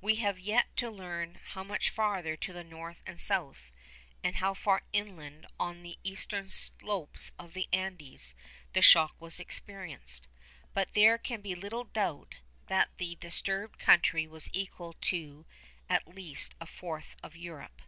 We 0.00 0.14
have 0.14 0.38
yet 0.38 0.74
to 0.76 0.90
learn 0.90 1.34
how 1.48 1.62
much 1.62 1.90
farther 1.90 2.34
to 2.34 2.52
the 2.54 2.64
north 2.64 3.02
and 3.06 3.20
south, 3.20 3.70
and 4.24 4.36
how 4.36 4.54
far 4.54 4.84
inland 4.94 5.46
on 5.60 5.82
the 5.82 5.98
eastern 6.02 6.48
slopes 6.48 7.30
of 7.38 7.52
the 7.52 7.68
Andes, 7.74 8.34
the 8.72 8.80
shock 8.80 9.14
was 9.20 9.38
experienced. 9.38 10.28
But 10.72 10.94
there 10.94 11.18
can 11.18 11.42
be 11.42 11.54
little 11.54 11.84
doubt 11.84 12.36
that 12.68 12.96
the 12.96 13.16
disturbed 13.16 13.78
country 13.78 14.26
was 14.26 14.48
equal 14.54 14.94
to 14.94 15.44
at 15.90 16.08
least 16.08 16.54
a 16.58 16.64
fourth 16.64 17.14
of 17.22 17.36
Europe. 17.36 17.82